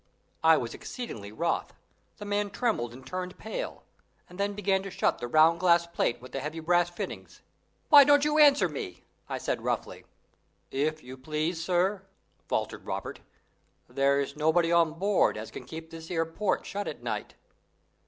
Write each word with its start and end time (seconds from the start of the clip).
I 0.43 0.57
was 0.57 0.73
exceedingly 0.73 1.31
wroth. 1.31 1.75
The 2.17 2.25
man 2.25 2.49
trembled 2.49 2.91
and 2.91 3.05
turned 3.05 3.37
pale, 3.37 3.83
and 4.27 4.39
then 4.39 4.53
began 4.55 4.81
to 4.81 4.89
shut 4.89 5.19
the 5.19 5.27
round 5.27 5.59
glass 5.59 5.85
plate 5.85 6.19
with 6.19 6.31
the 6.31 6.39
heavy 6.39 6.59
brass 6.59 6.89
fittings. 6.89 7.43
"Why 7.89 8.03
don't 8.03 8.25
you 8.25 8.39
answer 8.39 8.67
me?" 8.67 9.03
I 9.29 9.37
said 9.37 9.61
roughly. 9.61 10.05
"If 10.71 11.03
you 11.03 11.17
please, 11.17 11.63
sir," 11.63 12.01
faltered 12.47 12.87
Robert, 12.87 13.19
"there's 13.87 14.35
nobody 14.35 14.71
on 14.71 14.93
board 14.93 15.37
as 15.37 15.51
can 15.51 15.65
keep 15.65 15.91
this 15.91 16.09
'ere 16.09 16.25
port 16.25 16.65
shut 16.65 16.87
at 16.87 17.03
night. 17.03 17.35